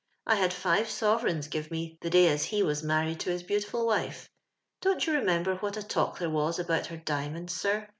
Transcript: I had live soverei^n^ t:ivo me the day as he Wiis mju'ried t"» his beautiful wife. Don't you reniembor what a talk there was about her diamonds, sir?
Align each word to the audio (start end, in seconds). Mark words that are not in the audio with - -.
I 0.25 0.33
had 0.33 0.55
live 0.65 0.87
soverei^n^ 0.87 1.47
t:ivo 1.47 1.67
me 1.69 1.95
the 2.01 2.09
day 2.09 2.25
as 2.29 2.45
he 2.45 2.63
Wiis 2.63 2.83
mju'ried 2.83 3.19
t"» 3.19 3.29
his 3.29 3.43
beautiful 3.43 3.85
wife. 3.85 4.27
Don't 4.81 5.05
you 5.05 5.13
reniembor 5.13 5.61
what 5.61 5.77
a 5.77 5.83
talk 5.83 6.17
there 6.17 6.31
was 6.31 6.57
about 6.57 6.87
her 6.87 6.97
diamonds, 6.97 7.53
sir? 7.53 7.87